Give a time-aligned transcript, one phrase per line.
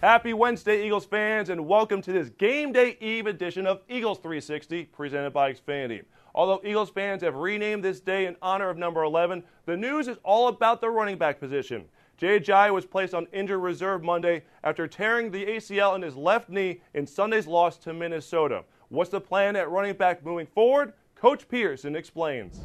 [0.00, 4.86] Happy Wednesday, Eagles fans, and welcome to this Game Day Eve edition of Eagles 360,
[4.86, 6.04] presented by Xfinity.
[6.34, 10.16] Although Eagles fans have renamed this day in honor of number 11, the news is
[10.24, 11.84] all about the running back position.
[12.16, 16.48] Jay Ajayi was placed on injured reserve Monday after tearing the ACL in his left
[16.48, 18.64] knee in Sunday's loss to Minnesota.
[18.88, 20.94] What's the plan at running back moving forward?
[21.14, 22.58] Coach Pederson explains.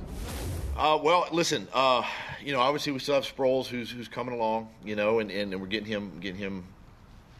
[0.78, 2.02] Uh, well, listen, uh,
[2.42, 5.60] you know, obviously we still have Sproles who's who's coming along, you know, and, and,
[5.60, 6.66] we're getting him getting him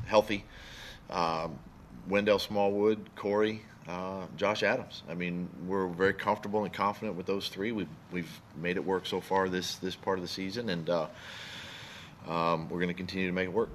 [0.06, 0.46] healthy.
[1.10, 1.60] Um,
[2.08, 5.04] Wendell Smallwood, Corey, uh, Josh Adams.
[5.10, 7.72] I mean, we're very comfortable and confident with those three.
[7.72, 11.08] We've we've made it work so far this this part of the season, and uh,
[12.28, 13.70] um, we're going to continue to make it work.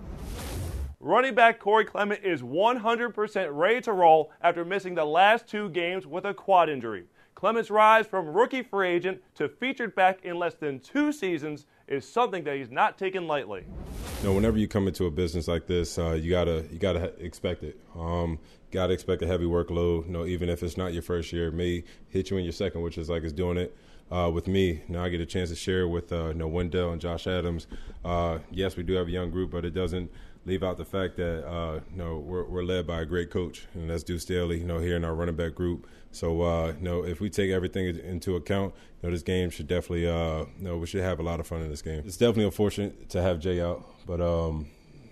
[1.03, 6.07] Running back Corey Clement is 100% ready to roll after missing the last two games
[6.07, 7.05] with a quad injury.
[7.35, 12.07] Clement's rise from rookie free agent to featured back in less than two seasons is
[12.07, 13.65] something that he's not taken lightly.
[14.21, 17.07] You know, whenever you come into a business like this, uh, you gotta you gotta
[17.25, 17.81] expect it.
[17.97, 18.39] Um,
[18.71, 20.05] gotta expect a heavy workload.
[20.09, 22.53] You know, even if it's not your first year, it may hit you in your
[22.53, 23.75] second, which is like it's doing it.
[24.13, 24.83] Uh, with me.
[24.89, 27.69] Now I get a chance to share with uh, you know, Wendell and Josh Adams.
[28.05, 30.11] Uh, yes, we do have a young group, but it doesn't
[30.47, 33.67] leave out the fact that uh, you know we're, we're led by a great coach,
[33.75, 34.59] and that's Deuce Staley.
[34.59, 35.87] You know, here in our running back group.
[36.13, 39.69] So uh, you know, if we take everything into account, you know, this game should
[39.69, 42.03] definitely uh, you know we should have a lot of fun in this game.
[42.07, 44.69] It's definitely unfortunate to have Jay out, but um,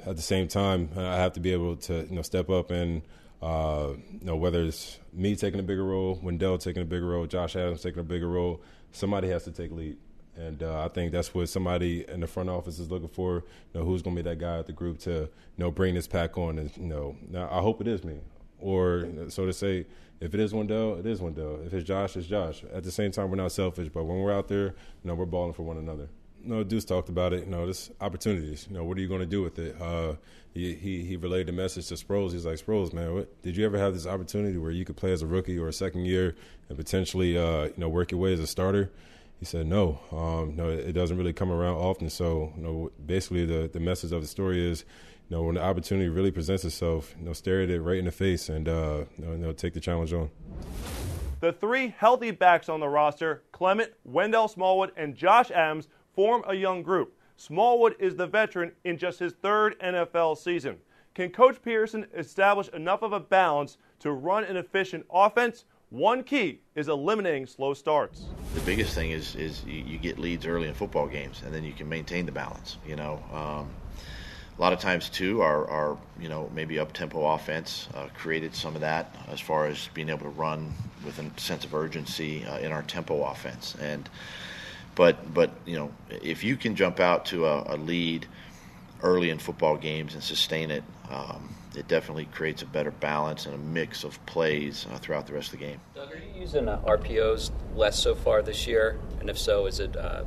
[0.06, 3.02] at the same time, I have to be able to you know step up and.
[3.40, 7.24] Uh, you know, whether it's me taking a bigger role, Wendell taking a bigger role,
[7.24, 9.96] Josh Adams taking a bigger role, somebody has to take lead.
[10.38, 13.44] And uh, I think that's what somebody in the front office is looking for.
[13.72, 15.94] You know, who's going to be that guy at the group to, you know, bring
[15.94, 16.58] this pack on.
[16.58, 18.18] And you know, now I hope it is me,
[18.60, 19.86] or so to say.
[20.20, 21.60] If it is Wendell, it is Wendell.
[21.64, 22.64] If it's Josh, it's Josh.
[22.74, 25.26] At the same time, we're not selfish, but when we're out there, you know, we're
[25.26, 26.08] balling for one another.
[26.42, 27.44] You know, Deuce talked about it.
[27.44, 28.66] You know, this opportunities.
[28.68, 29.80] You know, what are you going to do with it?
[29.80, 30.14] Uh,
[30.54, 32.32] he, he he relayed the message to Sproles.
[32.32, 35.12] He's like, Sproles, man, what, did you ever have this opportunity where you could play
[35.12, 36.34] as a rookie or a second year
[36.68, 38.90] and potentially, uh, you know, work your way as a starter?
[39.38, 42.10] He said no um, no it doesn't really come around often.
[42.10, 44.84] So you know basically the the message of the story is
[45.28, 48.06] you know when the opportunity really presents itself you know stare at it right in
[48.06, 50.30] the face and uh, you know, take the challenge on.
[51.40, 56.54] The three healthy backs on the roster clement wendell smallwood and josh adams form a
[56.54, 57.14] young group.
[57.36, 60.78] Smallwood is the veteran in just his third nfl season.
[61.14, 66.60] Can coach pederson establish enough of a balance to run an efficient offense one key
[66.74, 68.24] is eliminating slow starts.
[68.54, 71.72] The biggest thing is is you, get leads early in football games, and then you
[71.72, 72.76] can maintain the balance.
[72.86, 73.70] You know, um,
[74.58, 78.54] a lot of times too, our, our you know maybe up tempo offense uh, created
[78.54, 80.72] some of that as far as being able to run
[81.04, 83.74] with a sense of urgency uh, in our tempo offense.
[83.80, 84.08] And
[84.94, 85.90] but but you know
[86.22, 88.26] if you can jump out to a, a lead
[89.02, 90.84] early in football games and sustain it.
[91.08, 95.32] Um, it definitely creates a better balance and a mix of plays uh, throughout the
[95.32, 95.80] rest of the game.
[95.94, 98.98] Doug, are you using uh, RPOs less so far this year?
[99.20, 100.24] And if so, is it uh,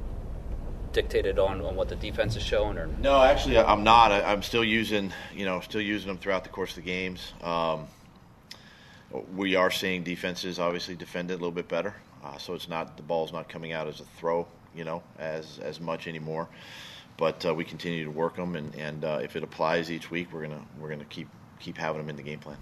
[0.93, 2.77] dictated on, on what the defense is showing?
[2.77, 4.11] Or no, actually, I'm not.
[4.11, 7.33] I, am still using you know still using them throughout the course of the games.
[7.41, 7.87] Um,
[9.35, 12.97] we are seeing defenses obviously defend it a little bit better, uh, so it's not
[12.97, 16.47] the ball's not coming out as a throw, you know, as as much anymore
[17.21, 20.33] but uh, we continue to work them, and, and uh, if it applies each week,
[20.33, 22.57] we're gonna we're gonna keep keep having them in the game plan.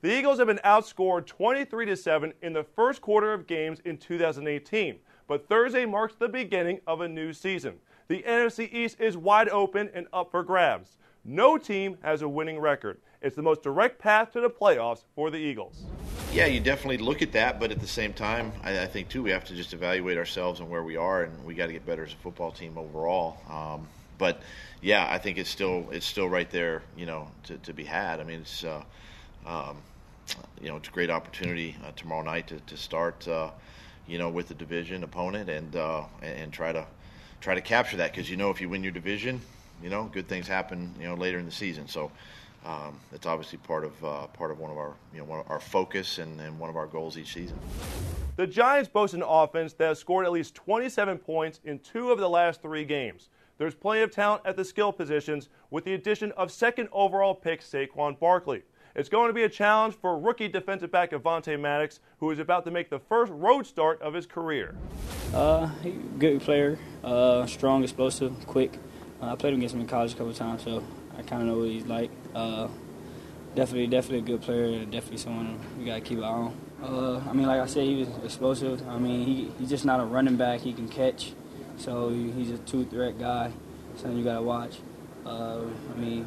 [0.00, 3.98] The Eagles have been outscored 23 to 7 in the first quarter of games in
[3.98, 4.96] 2018,
[5.28, 7.74] but Thursday marks the beginning of a new season.
[8.08, 10.98] The NFC East is wide open and up for grabs.
[11.24, 13.00] No team has a winning record.
[13.20, 15.84] It's the most direct path to the playoffs for the Eagles.
[16.32, 19.22] Yeah, you definitely look at that, but at the same time, I, I think too
[19.22, 21.84] we have to just evaluate ourselves and where we are, and we got to get
[21.84, 23.36] better as a football team overall.
[23.50, 24.40] Um, but
[24.80, 28.18] yeah, I think it's still it's still right there, you know, to, to be had.
[28.18, 28.82] I mean, it's uh,
[29.44, 29.76] um,
[30.58, 33.50] you know it's a great opportunity uh, tomorrow night to, to start, uh,
[34.06, 36.86] you know, with the division opponent and uh, and, and try to
[37.42, 39.38] try to capture that because you know if you win your division,
[39.82, 41.86] you know, good things happen, you know, later in the season.
[41.88, 42.10] So
[42.64, 45.50] um, it's obviously part of uh, part of one of our you know one of
[45.50, 47.58] our focus and, and one of our goals each season.
[48.36, 52.18] The Giants boast an offense that has scored at least 27 points in two of
[52.18, 53.28] the last three games.
[53.58, 57.60] There's plenty of talent at the skill positions with the addition of second overall pick
[57.60, 58.62] Saquon Barkley.
[58.94, 62.64] It's going to be a challenge for rookie defensive back Avonte Maddox, who is about
[62.64, 64.74] to make the first road start of his career.
[65.34, 65.70] Uh,
[66.18, 68.78] good player, uh, strong, explosive, quick.
[69.20, 70.84] Uh, I played against him in college a couple times, so
[71.16, 72.10] I kind of know what he's like.
[72.34, 72.68] Uh,
[73.54, 74.64] definitely, definitely a good player.
[74.64, 76.56] And definitely someone we got to keep an eye on.
[76.82, 78.86] Uh, I mean, like I said, he was explosive.
[78.88, 80.60] I mean, he, he's just not a running back.
[80.60, 81.32] He can catch,
[81.76, 83.52] so he's a two-threat guy.
[83.96, 84.78] Something you got to watch.
[85.24, 85.60] Uh,
[85.94, 86.26] I mean,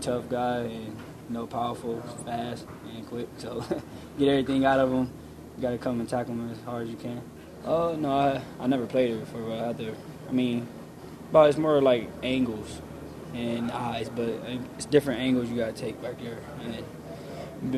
[0.00, 0.86] tough guy and
[1.28, 3.28] you know powerful, fast, and quick.
[3.38, 3.60] So
[4.18, 5.10] get everything out of him.
[5.56, 7.22] You got to come and tackle him as hard as you can.
[7.64, 9.94] Oh uh, no, I I never played it before, but I had to.
[10.28, 10.66] I mean,
[11.32, 12.80] but it's more like angles
[13.34, 14.28] and eyes, but
[14.76, 16.84] it's different angles you got to take back there, and it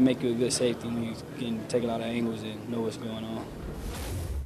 [0.01, 2.83] make you a good safety when you can take a lot of angles and know
[2.83, 3.47] what's going on.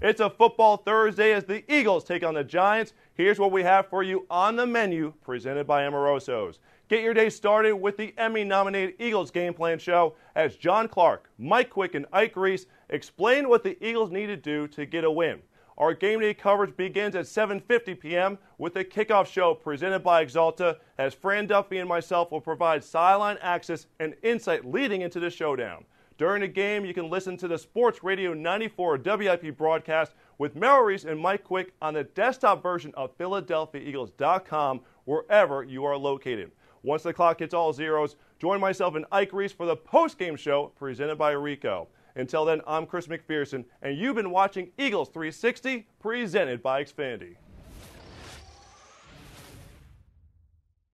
[0.01, 2.93] It's a football Thursday as the Eagles take on the Giants.
[3.15, 6.59] Here's what we have for you on the menu, presented by Amoroso's.
[6.89, 11.31] Get your day started with the Emmy nominated Eagles game plan show as John Clark,
[11.39, 15.11] Mike Quick, and Ike Reese explain what the Eagles need to do to get a
[15.11, 15.41] win.
[15.83, 18.39] Our game day coverage begins at 7:50 p.m.
[18.57, 23.37] with the kickoff show presented by Axalta, as Fran Duffy and myself will provide sideline
[23.43, 25.85] access and insight leading into the showdown.
[26.19, 30.85] During the game, you can listen to the Sports Radio 94 WIP broadcast with Merrill
[30.85, 36.53] Reese and Mike Quick on the desktop version of PhiladelphiaEagles.com wherever you are located.
[36.85, 40.67] Once the clock hits all zeros, join myself and Ike Reese for the post-game show
[40.77, 41.89] presented by Ricoh.
[42.15, 47.37] Until then, I'm Chris McPherson, and you've been watching Eagles 360 presented by Xfinity.